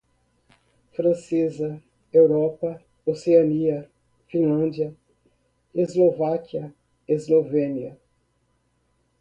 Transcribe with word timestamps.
francesa, 0.93 1.79
Europa, 2.11 2.81
Oceania, 3.05 3.87
Finlândia, 4.27 4.95
Eslováquia, 5.75 6.73
Eslovênia 7.07 7.99